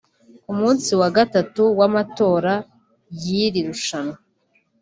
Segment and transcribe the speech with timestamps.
[0.43, 2.53] Ku munsi wa gatatu w’amatora
[3.21, 4.17] y’iri rushanwa